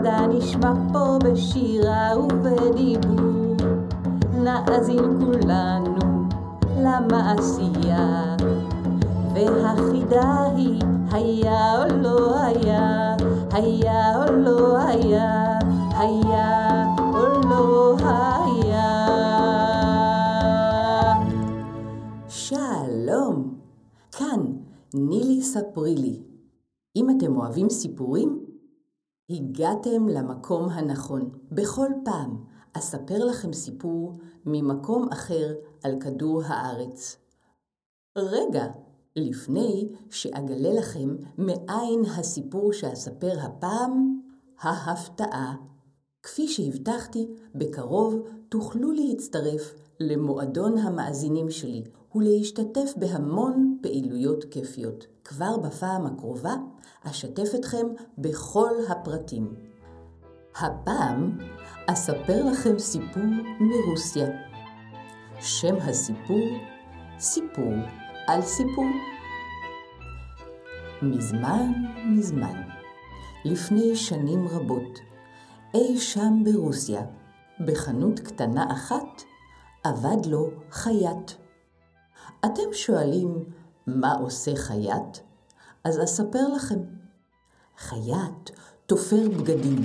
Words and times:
אגדה 0.00 0.26
נשמע 0.26 0.72
פה 0.92 1.18
בשירה 1.24 2.18
ובדיבור. 2.18 3.56
נאזין 4.34 5.18
כולנו 5.20 6.28
למעשייה. 6.76 8.36
והחידה 9.34 10.44
היא, 10.56 10.80
היה 11.12 11.82
או 11.82 11.96
לא 11.96 12.40
היה, 12.40 13.16
היה 13.52 14.24
או 14.24 14.32
לא 14.36 14.78
היה, 14.78 15.58
היה 15.92 16.86
או 16.98 17.40
לא 17.48 17.96
היה. 17.98 19.06
שלום, 22.28 23.54
כאן 24.12 24.40
נילי 24.94 25.42
ספרי 25.42 25.94
לי. 25.94 26.22
אם 26.96 27.10
אתם 27.10 27.36
אוהבים 27.36 27.70
סיפורים, 27.70 28.49
הגעתם 29.30 30.08
למקום 30.08 30.68
הנכון. 30.68 31.30
בכל 31.52 31.88
פעם 32.04 32.44
אספר 32.72 33.24
לכם 33.24 33.52
סיפור 33.52 34.18
ממקום 34.46 35.08
אחר 35.12 35.54
על 35.84 36.00
כדור 36.00 36.42
הארץ. 36.46 37.16
רגע, 38.18 38.66
לפני 39.16 39.88
שאגלה 40.10 40.72
לכם 40.72 41.16
מאין 41.38 42.04
הסיפור 42.04 42.72
שאספר 42.72 43.40
הפעם, 43.40 44.20
ההפתעה. 44.60 45.54
כפי 46.22 46.48
שהבטחתי, 46.48 47.28
בקרוב 47.54 48.28
תוכלו 48.48 48.92
להצטרף 48.92 49.74
למועדון 50.00 50.78
המאזינים 50.78 51.50
שלי 51.50 51.82
ולהשתתף 52.14 52.94
בהמון 52.96 53.78
פעילויות 53.82 54.44
כיפיות. 54.44 55.06
כבר 55.24 55.56
בפעם 55.56 56.06
הקרובה 56.06 56.54
אשתף 57.02 57.54
אתכם 57.54 57.86
בכל 58.18 58.70
הפרטים. 58.88 59.54
הפעם 60.56 61.38
אספר 61.86 62.44
לכם 62.44 62.78
סיפור 62.78 63.22
מרוסיה. 63.60 64.26
שם 65.40 65.76
הסיפור, 65.76 66.48
סיפור 67.18 67.72
על 68.26 68.42
סיפור. 68.42 68.86
מזמן 71.02 71.72
מזמן, 72.06 72.62
לפני 73.44 73.96
שנים 73.96 74.48
רבות, 74.48 74.98
אי 75.74 75.98
שם 75.98 76.42
ברוסיה, 76.44 77.02
בחנות 77.66 78.20
קטנה 78.20 78.72
אחת, 78.72 79.22
עבד 79.84 80.26
לו 80.26 80.50
חייט. 80.70 81.32
אתם 82.44 82.72
שואלים, 82.72 83.44
מה 83.86 84.12
עושה 84.12 84.56
חייט? 84.56 85.18
אז 85.84 86.04
אספר 86.04 86.48
לכם. 86.48 86.78
חייט 87.78 88.50
תופר 88.86 89.28
בגדים. 89.28 89.76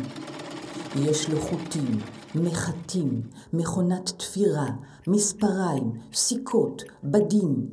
יש 0.95 1.29
לו 1.29 1.41
חוטים, 1.41 1.99
מחטים, 2.35 3.21
מכונת 3.53 4.09
תפירה, 4.09 4.67
מספריים, 5.07 5.91
סיכות, 6.13 6.81
בדים. 7.03 7.69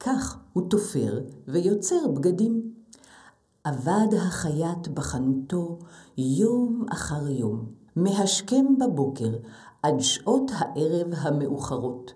כך 0.00 0.38
הוא 0.52 0.70
תופר 0.70 1.20
ויוצר 1.48 2.08
בגדים. 2.14 2.72
עבד 3.64 4.14
החייט 4.16 4.88
בחנותו 4.94 5.78
יום 6.18 6.84
אחר 6.90 7.28
יום, 7.28 7.66
מהשכם 7.96 8.66
בבוקר 8.80 9.30
עד 9.84 10.00
שעות 10.00 10.50
הערב 10.54 11.06
המאוחרות. 11.16 12.12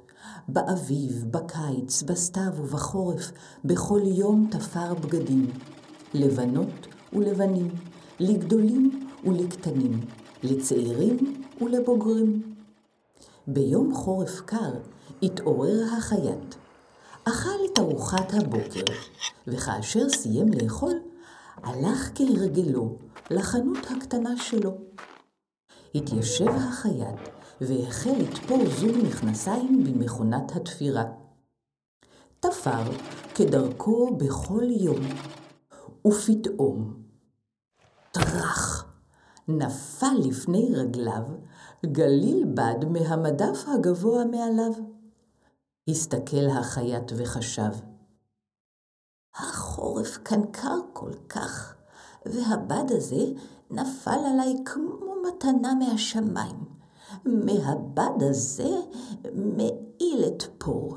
באביב, 0.48 1.24
בקיץ, 1.30 2.02
בסתיו 2.02 2.52
ובחורף, 2.56 3.32
בכל 3.64 4.00
יום 4.04 4.48
תפר 4.50 4.94
בגדים. 4.94 5.50
לבנות 6.14 6.86
ולבנים, 7.12 7.68
לגדולים 8.20 9.10
ולקטנים, 9.24 10.00
לצעירים 10.42 11.42
ולבוגרים. 11.60 12.54
ביום 13.46 13.94
חורף 13.94 14.40
קר 14.40 14.72
התעורר 15.22 15.84
החייט. 15.96 16.54
אכל 17.24 17.58
את 17.72 17.78
ארוחת 17.78 18.34
הבוקר, 18.34 18.92
וכאשר 19.46 20.08
סיים 20.08 20.48
לאכול, 20.62 20.94
הלך 21.62 22.10
כהרגלו 22.14 22.96
לחנות 23.30 23.86
הקטנה 23.96 24.36
שלו. 24.36 24.78
התיישב 25.94 26.48
החייט 26.48 27.37
והחל 27.60 28.10
לתפור 28.18 28.58
זוג 28.68 28.96
מכנסיים 29.08 29.84
במכונת 29.84 30.56
התפירה. 30.56 31.04
תפר 32.40 32.82
כדרכו 33.34 34.16
בכל 34.16 34.64
יום, 34.70 35.00
ופתאום, 36.06 37.02
טראח, 38.12 38.92
נפל 39.48 40.14
לפני 40.28 40.74
רגליו 40.74 41.22
גליל 41.86 42.44
בד 42.54 42.84
מהמדף 42.84 43.64
הגבוה 43.74 44.24
מעליו. 44.24 44.72
הסתכל 45.88 46.46
החייט 46.50 47.12
וחשב, 47.16 47.72
החורף 49.36 50.18
כאן 50.24 50.40
קר 50.52 50.78
כל 50.92 51.12
כך, 51.28 51.74
והבד 52.26 52.84
הזה 52.90 53.24
נפל 53.70 54.18
עליי 54.32 54.54
כמו 54.64 55.14
מתנה 55.28 55.74
מהשמיים. 55.74 56.77
מהבד 57.44 58.22
הזה 58.22 58.70
מעיל 59.34 60.24
את 60.26 60.42
פור, 60.58 60.96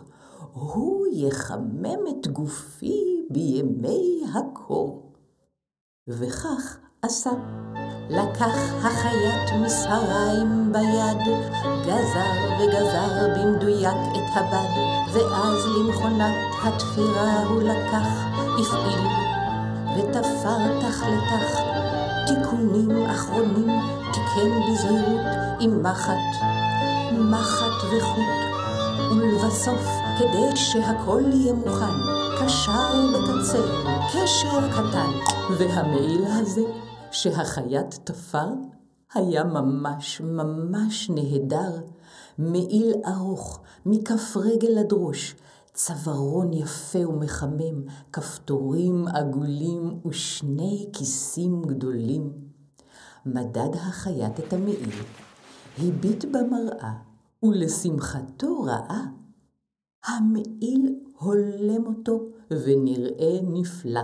הוא 0.53 1.07
יחמם 1.11 2.07
את 2.09 2.27
גופי 2.27 3.25
בימי 3.29 4.23
הקור. 4.33 5.11
וכך 6.07 6.77
עשה. 7.01 7.31
לקח 8.09 8.55
החייט 8.83 9.61
מספריים 9.65 10.73
ביד, 10.73 11.17
גזר 11.85 12.31
וגזר 12.59 13.27
במדויק 13.35 13.97
את 14.11 14.29
הבד, 14.35 14.69
ואז 15.13 15.65
למכונת 15.77 16.35
התפירה 16.63 17.43
הוא 17.43 17.61
לקח, 17.61 18.07
הפעיל, 18.59 19.07
ותפר 19.97 20.79
תח 20.81 21.03
לתח, 21.03 21.80
תיקונים 22.27 23.05
אחרונים 23.05 23.69
תיקן 24.13 24.71
בזהירות 24.71 25.21
עם 25.59 25.83
מחט, 25.83 26.45
מחט 27.31 27.83
וחוט, 27.83 28.41
ולבסוף, 29.11 29.87
כדי 30.19 30.55
שהכל 30.55 31.21
יהיה 31.33 31.53
מוכן, 31.53 31.95
קשר 32.41 32.91
בקצה, 33.13 33.61
קשר 34.13 34.69
קטן, 34.71 35.11
והמעיל 35.57 36.23
הזה 36.27 36.61
שהחייט 37.11 37.95
תפר 38.03 38.47
היה 39.13 39.43
ממש 39.43 40.21
ממש 40.21 41.09
נהדר, 41.09 41.71
מעיל 42.37 42.93
ארוך, 43.07 43.59
מכף 43.85 44.37
רגל 44.37 44.77
עד 44.77 44.89
ראש, 44.91 45.35
צווארון 45.73 46.53
יפה 46.53 47.07
ומחמם, 47.07 47.83
כפתורים 48.13 49.07
עגולים 49.07 49.99
ושני 50.05 50.89
כיסים 50.93 51.61
גדולים. 51.61 52.31
מדד 53.25 53.75
החייט 53.75 54.39
את 54.39 54.53
המעיל, 54.53 54.89
הביט 55.79 56.25
במראה, 56.25 56.93
ולשמחתו 57.43 58.61
ראה. 58.61 59.03
המעיל 60.05 60.99
הולם 61.19 61.85
אותו 61.85 62.25
ונראה 62.51 63.39
נפלא. 63.43 64.01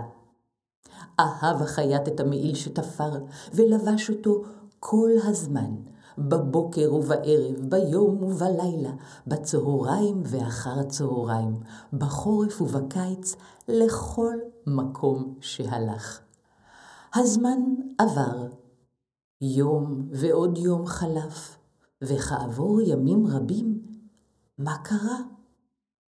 אהב 1.20 1.62
החייט 1.62 2.08
את 2.08 2.20
המעיל 2.20 2.56
שתפר, 2.56 3.12
ולבש 3.54 4.10
אותו 4.10 4.44
כל 4.80 5.12
הזמן, 5.24 5.75
בבוקר 6.18 6.94
ובערב, 6.94 7.56
ביום 7.69 8.24
ובלילה, 8.24 8.92
בצהריים 9.28 10.22
ואחר 10.25 10.80
הצהריים, 10.80 11.60
בחורף 11.94 12.62
ובקיץ, 12.62 13.36
לכל 13.68 14.36
מקום 14.68 15.36
שהלך. 15.42 16.19
הזמן 17.16 17.60
עבר, 17.98 18.48
יום 19.42 20.08
ועוד 20.12 20.58
יום 20.58 20.86
חלף, 20.86 21.58
וכעבור 22.02 22.81
ימים 22.81 23.28
רבים, 23.28 23.81
מה 24.58 24.78
קרה? 24.84 25.18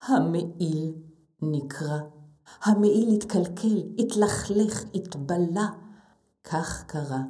המעיל 0.03 0.95
נקרע. 1.43 1.99
המעיל 2.63 3.15
התקלקל, 3.15 3.83
התלכלך, 3.99 4.85
התבלה. 4.95 5.69
כך 6.45 6.85
קרה, 6.87 7.23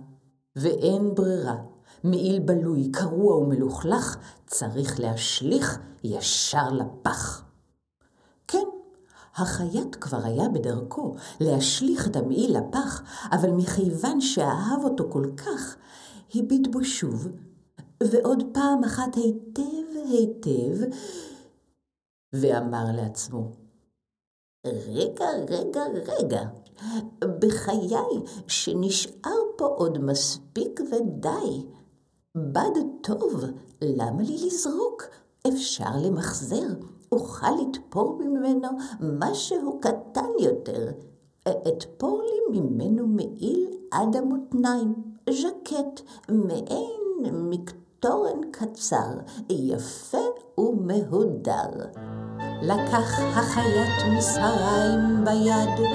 ואין 0.56 1.14
ברירה. 1.14 1.56
מעיל 2.04 2.40
בלוי, 2.40 2.90
קרוע 2.92 3.36
ומלוכלך, 3.36 4.16
צריך 4.46 5.00
להשליך 5.00 5.78
ישר 6.04 6.68
לפח. 6.72 7.44
כן, 8.48 8.64
החייט 9.34 9.96
כבר 10.00 10.24
היה 10.24 10.48
בדרכו 10.48 11.14
להשליך 11.40 12.06
את 12.06 12.16
המעיל 12.16 12.56
לפח, 12.58 13.02
אבל 13.32 13.50
מכיוון 13.50 14.20
שאהב 14.20 14.84
אותו 14.84 15.08
כל 15.10 15.26
כך, 15.36 15.76
הביט 16.34 16.66
בו 16.66 16.84
שוב, 16.84 17.28
ועוד 18.02 18.42
פעם 18.52 18.84
אחת 18.84 19.14
היטב 19.14 19.90
היטב, 20.10 20.86
ואמר 22.32 22.84
לעצמו, 22.94 23.50
רגע, 24.66 25.26
רגע, 25.48 25.82
רגע. 26.06 26.42
בחיי 27.40 27.96
שנשאר 28.48 29.40
פה 29.56 29.66
עוד 29.66 29.98
מספיק 29.98 30.80
ודי. 30.80 31.66
בד 32.36 32.76
טוב, 33.00 33.44
למה 33.82 34.22
לי 34.22 34.36
לזרוק? 34.46 35.02
אפשר 35.48 35.90
למחזר, 36.04 36.66
אוכל 37.12 37.50
לתפור 37.50 38.18
ממנו 38.20 38.68
משהו 39.00 39.80
קטן 39.80 40.28
יותר. 40.40 40.92
אתפור 41.48 42.22
לי 42.22 42.60
ממנו 42.60 43.06
מעיל 43.06 43.68
עד 43.90 44.16
המותניים, 44.16 44.94
ז'קט, 45.30 46.00
מעין 46.28 47.00
מקטורן 47.32 48.40
קצר, 48.50 49.10
יפה 49.50 50.24
ומהודר. 50.58 51.70
לקח 52.62 53.18
החייט 53.20 54.16
מסהריים 54.18 55.24
ביד, 55.24 55.88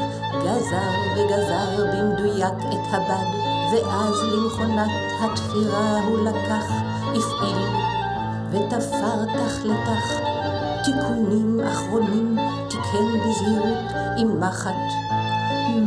גזר 0.44 0.92
וגזר 1.16 1.86
במדויק 1.94 2.58
את 2.70 2.94
הבד, 2.94 3.55
ואז 3.76 4.24
למכונת 4.24 4.92
התפירה 5.22 6.06
הוא 6.08 6.20
לקח, 6.20 6.66
הפעיל, 7.02 7.68
ותפר 8.52 9.26
תכלתך, 9.26 10.20
תיקונים 10.86 11.60
אחרונים 11.60 12.38
תיקן 12.70 13.20
בזהירות 13.20 13.92
עם 14.18 14.40
מחט, 14.40 14.86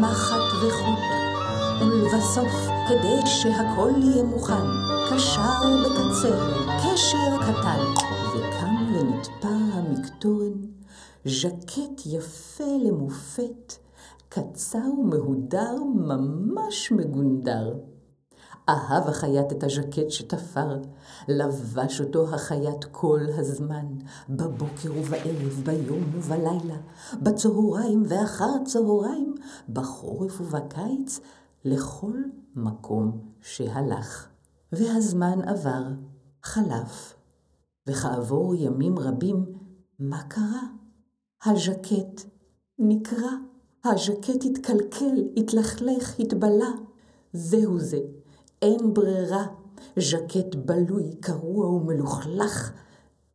מחט 0.00 0.52
וחוט, 0.62 0.98
ולבסוף, 1.80 2.68
כדי 2.88 3.26
שהכל 3.26 3.90
יהיה 3.96 4.22
מוכן, 4.22 4.66
קשר 5.10 5.62
בקצה, 5.84 6.38
קשר 6.78 7.36
קטן, 7.40 7.80
וקם 8.34 8.94
ונתפר 8.94 9.78
המקטורן, 9.78 10.52
ז'קט 11.24 12.06
יפה 12.06 12.78
למופת, 12.84 13.74
קצר 14.28 14.90
ומהודר, 15.00 15.74
ממש 15.94 16.92
מגונדר. 16.92 17.78
אהב 18.68 19.08
החייט 19.08 19.52
את 19.52 19.64
הז'קט 19.64 20.10
שתפר, 20.10 20.78
לבש 21.28 22.00
אותו 22.00 22.34
החייט 22.34 22.84
כל 22.90 23.20
הזמן, 23.36 23.86
בבוקר 24.28 24.92
ובערב, 24.98 25.62
ביום 25.64 26.02
ובלילה, 26.12 26.76
בצהריים 27.22 28.02
ואחר 28.08 28.50
הצהריים, 28.62 29.34
בחורף 29.68 30.40
ובקיץ, 30.40 31.20
לכל 31.64 32.16
מקום 32.56 33.20
שהלך. 33.40 34.28
והזמן 34.72 35.48
עבר, 35.48 35.84
חלף, 36.42 37.14
וכעבור 37.86 38.54
ימים 38.54 38.98
רבים, 38.98 39.46
מה 39.98 40.22
קרה? 40.22 40.62
הז'קט 41.44 42.20
נקרע, 42.78 43.30
הז'קט 43.90 44.44
התקלקל, 44.44 45.24
התלכלך, 45.36 46.20
התבלה. 46.20 46.70
זהו 47.32 47.78
זה, 47.78 47.98
אין 48.62 48.94
ברירה. 48.94 49.46
ז'קט 49.98 50.54
בלוי, 50.54 51.14
קרוע 51.20 51.66
ומלוכלך. 51.66 52.72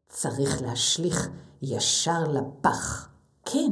צריך 0.10 0.62
להשליך 0.62 1.30
ישר 1.62 2.24
לפח. 2.24 3.10
כן, 3.46 3.72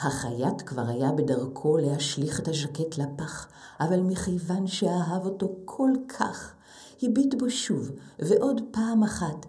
החייט 0.00 0.62
כבר 0.66 0.88
היה 0.88 1.12
בדרכו 1.12 1.78
להשליך 1.78 2.40
את 2.40 2.48
הז'קט 2.48 2.98
לפח, 2.98 3.48
אבל 3.80 4.00
מכיוון 4.00 4.66
שאהב 4.66 5.24
אותו 5.24 5.56
כל 5.64 5.90
כך, 6.08 6.54
הביט 7.02 7.34
בו 7.34 7.50
שוב, 7.50 7.90
ועוד 8.18 8.60
פעם 8.70 9.02
אחת, 9.02 9.46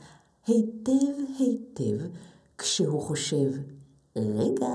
היטב 0.47 0.93
היטב, 1.39 2.05
כשהוא 2.57 3.01
חושב, 3.01 3.51
רגע, 4.15 4.67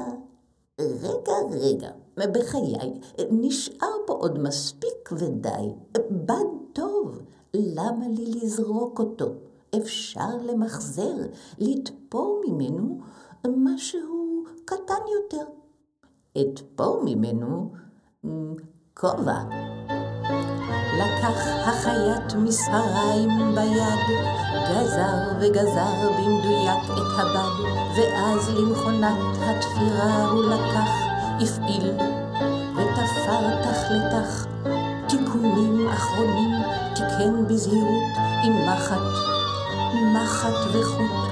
רגע, 0.80 1.32
רגע, 1.50 1.90
בחיי, 2.16 3.00
נשאר 3.30 3.96
פה 4.06 4.12
עוד 4.12 4.38
מספיק 4.38 5.12
ודי. 5.12 5.72
בד 6.10 6.44
טוב, 6.72 7.22
למה 7.54 8.08
לי 8.08 8.26
לזרוק 8.26 8.98
אותו? 8.98 9.26
אפשר 9.76 10.36
למחזר, 10.42 11.14
לתפור 11.58 12.42
ממנו 12.48 13.00
משהו 13.46 14.44
קטן 14.64 15.02
יותר. 15.14 15.44
אתפור 16.40 17.02
ממנו 17.04 17.72
כובע. 18.94 19.38
לקח 20.98 21.38
החייט 21.66 22.34
מסהריים 22.36 23.54
ביד, 23.54 24.18
גזר 24.70 25.32
וגזר 25.40 26.10
במדויק 26.18 26.84
את 26.84 27.18
הבד, 27.18 27.64
ואז 27.96 28.50
למכונת 28.50 29.36
התפירה 29.40 30.26
הוא 30.30 30.42
לקח, 30.42 30.90
הפעיל, 31.40 31.90
ותפר 32.74 33.62
תכלתך, 33.62 34.46
תיקונים 35.08 35.88
אחרונים 35.88 36.50
תיקן 36.94 37.46
בזהירות 37.46 38.12
עם 38.44 38.52
מחט, 38.66 39.14
מחט 40.14 40.58
וחוט, 40.72 41.30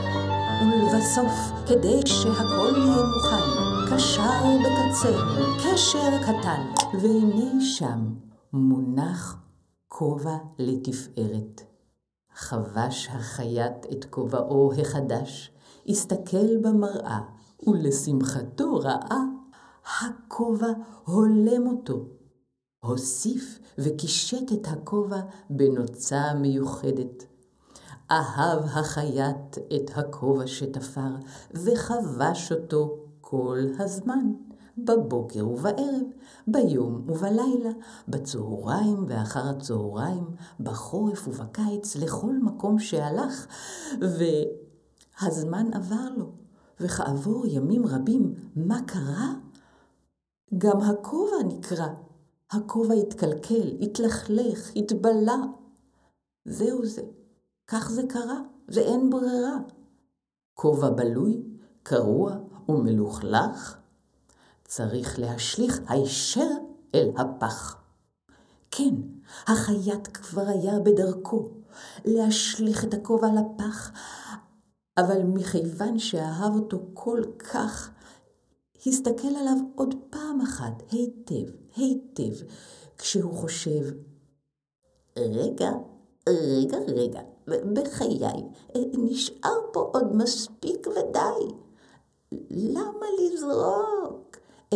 ולבסוף, 0.62 1.52
כדי 1.66 2.00
שהכל 2.06 2.72
יהיה 2.76 3.02
מוכן, 3.06 3.94
קשר 3.94 4.44
בקצה, 4.60 5.12
קשר 5.64 6.18
קטן, 6.22 6.62
והנה 7.00 7.60
שם 7.60 7.98
מונח 8.52 9.41
כובע 9.94 10.36
לתפארת. 10.58 11.60
חבש 12.34 13.08
החייט 13.10 13.86
את 13.92 14.04
כובעו 14.04 14.72
החדש, 14.80 15.50
הסתכל 15.88 16.56
במראה, 16.62 17.20
ולשמחתו 17.66 18.74
ראה, 18.78 19.20
הכובע 20.00 20.72
הולם 21.04 21.66
אותו. 21.66 22.04
הוסיף 22.84 23.58
וקישט 23.78 24.52
את 24.52 24.66
הכובע 24.68 25.20
בנוצה 25.50 26.34
מיוחדת. 26.34 27.26
אהב 28.10 28.64
החייט 28.64 29.58
את 29.76 29.90
הכובע 29.94 30.46
שתפר, 30.46 31.16
וחבש 31.50 32.52
אותו 32.52 32.98
כל 33.20 33.58
הזמן. 33.78 34.32
בבוקר 34.78 35.48
ובערב, 35.48 36.02
ביום 36.46 37.10
ובלילה, 37.10 37.70
בצהריים 38.08 39.04
ואחר 39.08 39.48
הצהריים, 39.48 40.24
בחורף 40.60 41.28
ובקיץ, 41.28 41.96
לכל 41.96 42.34
מקום 42.42 42.78
שהלך, 42.78 43.46
והזמן 44.00 45.74
עבר 45.74 46.08
לו, 46.16 46.32
וכעבור 46.80 47.46
ימים 47.46 47.86
רבים, 47.86 48.34
מה 48.56 48.78
קרה? 48.86 49.34
גם 50.58 50.80
הכובע 50.80 51.42
נקרע, 51.48 51.94
הכובע 52.50 52.94
התקלקל, 52.94 53.76
התלכלך, 53.80 54.70
התבלה. 54.76 55.36
זהו 56.44 56.86
זה, 56.86 57.02
כך 57.66 57.90
זה 57.90 58.02
קרה, 58.08 58.40
ואין 58.68 59.10
ברירה. 59.10 59.58
כובע 60.54 60.90
בלוי, 60.90 61.42
קרוע 61.82 62.36
ומלוכלך, 62.68 63.81
צריך 64.76 65.18
להשליך 65.18 65.80
הישר 65.88 66.48
אל 66.94 67.10
הפח. 67.16 67.76
כן, 68.70 68.94
החייט 69.46 70.08
כבר 70.12 70.48
היה 70.48 70.78
בדרכו 70.78 71.48
להשליך 72.04 72.84
את 72.84 72.94
הכובע 72.94 73.28
לפח, 73.28 73.90
אבל 74.98 75.22
מכיוון 75.22 75.98
שאהב 75.98 76.54
אותו 76.54 76.78
כל 76.94 77.20
כך, 77.38 77.90
הסתכל 78.86 79.28
עליו 79.28 79.56
עוד 79.74 79.94
פעם 80.10 80.40
אחת, 80.40 80.82
היטב, 80.90 81.52
היטב, 81.76 82.44
כשהוא 82.98 83.34
חושב, 83.34 83.82
רגע, 85.16 85.70
רגע, 86.28 86.78
רגע, 86.88 87.20
בחיי, 87.72 88.42
נשאר 88.92 89.58
פה 89.72 89.90
עוד 89.94 90.16
מספיק 90.16 90.86
ודי. 90.86 91.54
למה 92.50 93.06
לזרוק? 93.20 94.01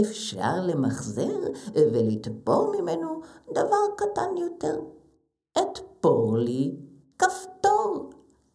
אפשר 0.00 0.60
למחזר 0.62 1.38
ולתפור 1.74 2.74
ממנו 2.78 3.20
דבר 3.52 3.86
קטן 3.96 4.36
יותר. 4.36 4.80
אתפור 5.58 6.36
לי 6.38 6.76
כפתור 7.18 8.10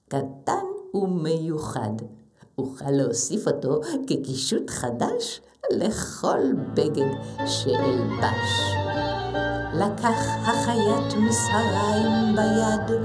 קטן 0.07 0.65
ומיוחד. 0.93 1.93
אוכל 2.57 2.91
להוסיף 2.91 3.47
אותו 3.47 3.81
כקישוט 4.07 4.69
חדש 4.69 5.41
לכל 5.71 6.53
בגד 6.73 7.11
שאלבש. 7.45 8.71
לקח 9.73 10.19
החייט 10.41 11.13
מסהריים 11.17 12.35
ביד, 12.35 12.99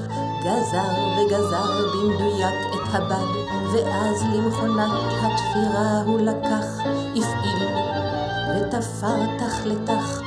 גזר 0.45 0.93
וגזר 1.17 1.89
במדויק 1.93 2.75
את 2.75 2.95
הבד, 2.95 3.31
ואז 3.73 4.23
למכונת 4.35 4.91
התפירה 5.23 6.03
הוא 6.07 6.21
לקח, 6.21 6.67
הפעיל, 7.17 7.76
ותפר 8.57 9.37
תכלתך, 9.39 10.21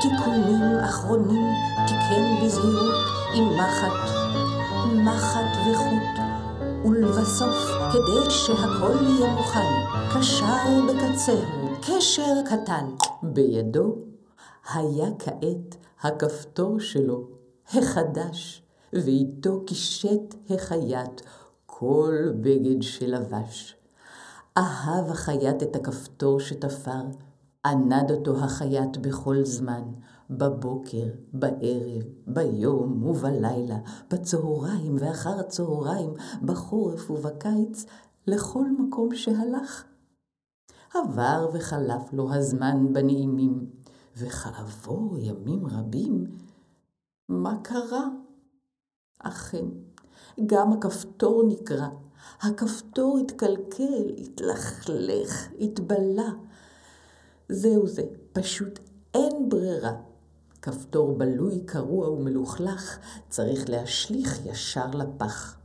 תיקונים 0.00 0.78
אחרונים 0.84 1.46
תיקן 1.86 2.44
בזהירות 2.44 3.04
עם 3.34 3.48
מחט, 3.54 4.10
מחט 5.04 5.56
וחוט, 5.70 6.24
ולבסוף, 6.84 7.70
כדי 7.92 8.30
שהכל 8.30 8.96
יהיה 9.02 9.34
מוכן, 9.34 9.72
קשר 10.14 10.46
בקצהו 10.88 11.62
קשר 11.86 12.34
קטן. 12.44 12.86
בידו 13.22 13.96
היה 14.74 15.06
כעת 15.18 15.76
הכפתור 16.02 16.80
שלו, 16.80 17.28
החדש, 17.74 18.62
ואיתו 18.92 19.62
קישט 19.66 20.34
החייט 20.50 21.20
כל 21.66 22.32
בגד 22.40 22.82
שלבש. 22.82 23.76
אהב 24.56 25.10
החייט 25.10 25.62
את 25.62 25.76
הכפתור 25.76 26.40
שתפר, 26.40 27.02
ענד 27.66 28.10
אותו 28.10 28.44
החייט 28.44 28.96
בכל 28.96 29.44
זמן, 29.44 29.82
בבוקר, 30.30 31.06
בערב, 31.32 32.02
ביום 32.26 33.04
ובלילה, 33.04 33.78
בצהריים 34.10 34.96
ואחר 34.98 35.40
הצהריים, 35.40 36.14
בחורף 36.42 37.10
ובקיץ, 37.10 37.84
לכל 38.26 38.64
מקום 38.78 39.14
שהלך. 39.14 39.84
עבר 40.94 41.50
וחלף 41.52 42.12
לו 42.12 42.34
הזמן 42.34 42.92
בנעימים, 42.92 43.66
וכעבור 44.16 45.18
ימים 45.18 45.66
רבים, 45.66 46.24
מה 47.28 47.56
קרה? 47.62 48.08
אכן, 49.18 49.64
גם 50.46 50.72
הכפתור 50.72 51.42
נקרע, 51.48 51.88
הכפתור 52.40 53.18
התקלקל, 53.18 54.10
התלכלך, 54.18 55.48
התבלה. 55.60 56.30
זהו 57.52 57.86
זה, 57.86 58.02
פשוט 58.32 58.78
אין 59.14 59.48
ברירה. 59.48 59.92
כפתור 60.62 61.18
בלוי, 61.18 61.60
קרוע 61.60 62.10
ומלוכלך, 62.10 62.98
צריך 63.28 63.70
להשליך 63.70 64.46
ישר 64.46 64.90
לפח. 64.90 65.56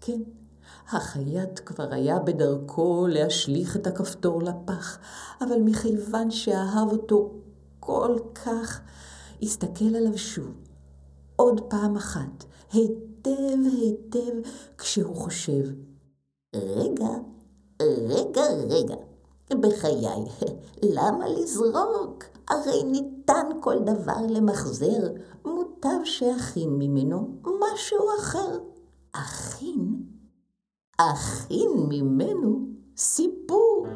כן, 0.00 0.20
החייט 0.88 1.60
כבר 1.66 1.92
היה 1.92 2.18
בדרכו 2.18 3.06
להשליך 3.10 3.76
את 3.76 3.86
הכפתור 3.86 4.42
לפח, 4.42 4.98
אבל 5.40 5.60
מכיוון 5.64 6.30
שאהב 6.30 6.92
אותו 6.92 7.34
כל 7.80 8.16
כך, 8.34 8.80
הסתכל 9.42 9.96
עליו 9.96 10.18
שוב, 10.18 10.54
עוד 11.36 11.60
פעם 11.60 11.96
אחת, 11.96 12.44
היטב 12.72 13.58
היטב, 13.72 14.50
כשהוא 14.78 15.16
חושב, 15.16 15.64
רגע, 16.56 17.08
רגע, 17.82 18.42
רגע, 18.68 18.94
בחיי, 19.54 20.24
למה 20.82 21.28
לזרוק? 21.28 22.24
הרי 22.50 22.82
ניתן 22.84 23.46
כל 23.60 23.78
דבר 23.78 24.26
למחזר, 24.28 25.08
מוטב 25.44 25.98
שאכין 26.04 26.70
ממנו 26.78 27.28
משהו 27.44 27.98
אחר. 28.18 28.58
אכין? 29.12 30.02
אכין 30.98 31.70
ממנו 31.88 32.58
סיפור. 32.96 33.86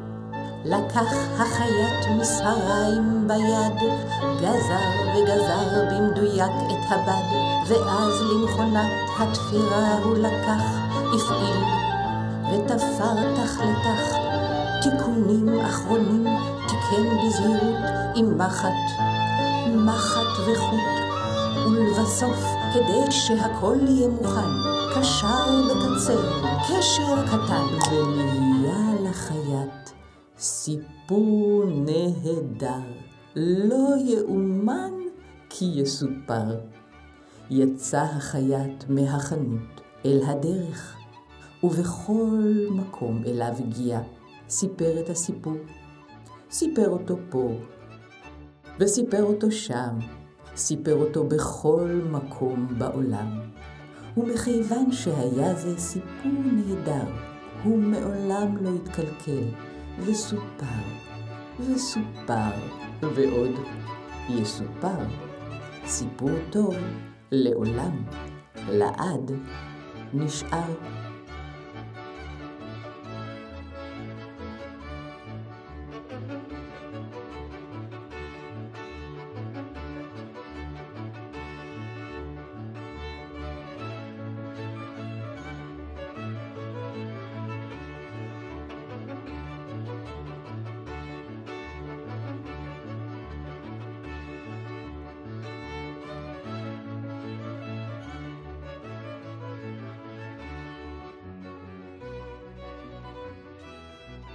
לקח 0.65 1.13
החייט 1.33 2.19
מסהריים 2.19 3.27
ביד, 3.27 3.91
גזר 4.37 4.85
וגזר 5.15 5.85
במדויק 5.91 6.51
את 6.67 6.85
הבד, 6.89 7.23
ואז 7.67 8.13
למכונת 8.21 8.91
התפירה 9.19 10.03
הוא 10.03 10.17
לקח, 10.17 10.63
הפעיל, 11.15 11.63
ותפר 12.51 13.35
תח 13.35 13.59
לתח, 13.59 14.15
תיקונים 14.81 15.59
אחרונים 15.59 16.27
תיקן 16.67 17.17
בזהירות 17.25 17.75
עם 18.15 18.37
מחט, 18.37 19.03
מחט 19.75 20.39
וחוט, 20.47 20.79
ולבסוף, 21.65 22.43
כדי 22.73 23.11
שהכל 23.11 23.77
יהיה 23.87 24.07
מוכן, 24.07 24.49
קשר 24.95 25.61
בקצה, 25.69 26.15
קשר 26.67 27.27
קטן, 27.27 27.93
ונהיה 27.95 29.09
לחייט 29.09 29.89
סיפור 30.37 31.63
נהדר, 31.65 32.81
לא 33.35 33.95
יאומן 34.05 34.91
כי 35.49 35.65
יסופר. 35.75 36.59
יצא 37.49 38.01
החייט 38.01 38.83
מהחנות 38.89 39.81
אל 40.05 40.21
הדרך, 40.25 40.95
ובכל 41.63 42.67
מקום 42.71 43.23
אליו 43.25 43.53
הגיע, 43.59 43.99
סיפר 44.51 44.99
את 44.99 45.09
הסיפור. 45.09 45.57
סיפר 46.51 46.89
אותו 46.89 47.17
פה, 47.29 47.51
וסיפר 48.79 49.23
אותו 49.23 49.51
שם, 49.51 49.99
סיפר 50.55 50.95
אותו 50.95 51.23
בכל 51.23 52.01
מקום 52.11 52.67
בעולם. 52.77 53.39
ומכיוון 54.17 54.91
שהיה 54.91 55.55
זה 55.55 55.77
סיפור 55.77 56.31
נהדר, 56.43 57.05
הוא 57.63 57.77
מעולם 57.77 58.57
לא 58.63 58.69
התקלקל, 58.75 59.43
וסופר, 60.05 60.65
וסופר, 61.59 62.51
ועוד 63.01 63.51
יסופר. 64.29 65.05
סיפור 65.85 66.31
טוב 66.49 66.75
לעולם, 67.31 68.03
לעד, 68.69 69.31
נשאר. 70.13 71.00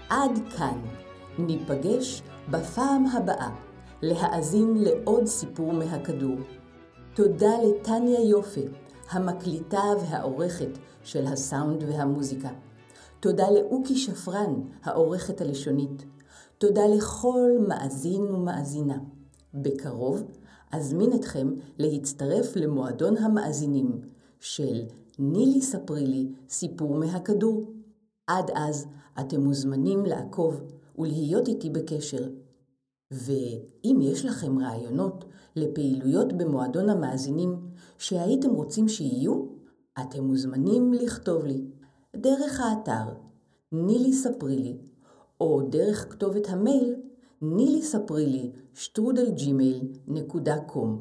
עד 0.08 0.38
כאן. 0.56 0.80
ניפגש 1.38 2.22
בפעם 2.50 3.06
הבאה 3.06 3.50
להאזין 4.02 4.74
לעוד 4.76 5.26
סיפור 5.26 5.72
מהכדור. 5.72 6.36
תודה 7.14 7.50
לטניה 7.64 8.20
יופי, 8.20 8.64
המקליטה 9.10 9.82
והעורכת 10.00 10.68
של 11.04 11.26
הסאונד 11.26 11.82
והמוזיקה. 11.82 12.48
תודה 13.20 13.50
לאוקי 13.50 13.96
שפרן, 13.96 14.60
העורכת 14.82 15.40
הלשונית. 15.40 16.04
תודה 16.58 16.86
לכל 16.96 17.50
מאזין 17.68 18.22
ומאזינה. 18.22 18.98
בקרוב 19.54 20.22
אזמין 20.72 21.12
אתכם 21.12 21.48
להצטרף 21.78 22.56
למועדון 22.56 23.16
המאזינים 23.16 24.00
של 24.40 24.82
נילי 25.18 25.62
ספרי 25.62 26.06
לי 26.06 26.28
סיפור 26.48 26.94
מהכדור. 26.94 27.64
עד 28.26 28.50
אז 28.54 28.86
אתם 29.20 29.40
מוזמנים 29.40 30.06
לעקוב 30.06 30.60
ולהיות 30.98 31.48
איתי 31.48 31.70
בקשר. 31.70 32.28
ואם 33.10 33.98
יש 34.02 34.24
לכם 34.24 34.58
רעיונות 34.58 35.24
לפעילויות 35.56 36.32
במועדון 36.32 36.88
המאזינים 36.88 37.56
שהייתם 37.98 38.50
רוצים 38.50 38.88
שיהיו, 38.88 39.44
אתם 40.00 40.24
מוזמנים 40.24 40.92
לכתוב 40.92 41.44
לי 41.44 41.64
דרך 42.16 42.60
האתר 42.60 43.12
נילי 43.72 44.12
ספרי 44.12 44.58
לי, 44.58 44.78
או 45.40 45.62
דרך 45.70 46.12
כתובת 46.12 46.48
המייל 46.48 46.94
נילי 47.42 47.82
ספרי 47.82 48.26
לי 48.26 48.52
שטרודל 48.74 49.30
ג'ימייל 49.30 49.80
נקודה 50.08 50.58
קום. 50.58 51.00